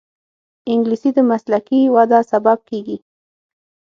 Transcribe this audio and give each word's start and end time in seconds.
انګلیسي 0.71 1.09
د 1.17 1.19
مسلکي 1.29 1.81
وده 1.95 2.19
سبب 2.31 2.57
کېږي 2.69 2.97